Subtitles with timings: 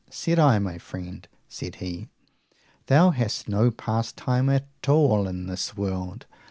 [0.09, 0.57] said I.
[0.57, 2.07] My friend, said he,
[2.87, 6.25] thou hast no pastime at all in this world.